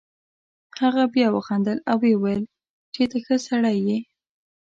هغه 0.81 1.03
بیا 1.13 1.27
وخندل 1.33 1.77
او 1.89 1.97
ویې 2.03 2.15
ویل 2.21 2.43
چې 2.93 3.03
ته 3.11 3.17
ښه 3.25 3.35
سړی 3.47 3.77
یې. 3.87 3.99